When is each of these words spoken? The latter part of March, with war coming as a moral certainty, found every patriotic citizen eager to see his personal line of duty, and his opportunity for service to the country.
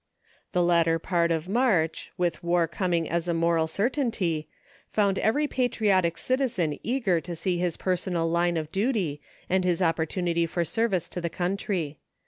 The 0.53 0.63
latter 0.63 0.97
part 0.97 1.29
of 1.29 1.47
March, 1.47 2.11
with 2.17 2.43
war 2.43 2.67
coming 2.67 3.07
as 3.07 3.27
a 3.27 3.35
moral 3.35 3.67
certainty, 3.67 4.47
found 4.89 5.19
every 5.19 5.45
patriotic 5.45 6.17
citizen 6.17 6.79
eager 6.81 7.21
to 7.21 7.35
see 7.35 7.59
his 7.59 7.77
personal 7.77 8.27
line 8.27 8.57
of 8.57 8.71
duty, 8.71 9.21
and 9.47 9.63
his 9.63 9.79
opportunity 9.79 10.47
for 10.47 10.65
service 10.65 11.07
to 11.09 11.21
the 11.21 11.29
country. 11.29 11.99